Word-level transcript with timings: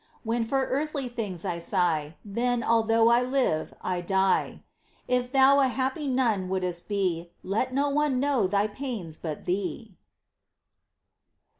When 0.23 0.43
for 0.43 0.65
earthly 0.65 1.09
things 1.09 1.45
I 1.45 1.59
sigh, 1.59 2.15
Then, 2.25 2.63
although 2.63 3.09
I 3.09 3.21
live, 3.21 3.71
I 3.83 4.01
die! 4.01 4.63
If 5.07 5.31
thou 5.31 5.59
a 5.59 5.67
happy 5.67 6.07
nun 6.07 6.49
wouldst 6.49 6.87
be, 6.89 7.29
Let 7.43 7.71
no 7.71 7.87
one 7.89 8.19
know 8.19 8.47
thy 8.47 8.65
pains 8.65 9.15
but 9.17 9.45
thee! 9.45 9.95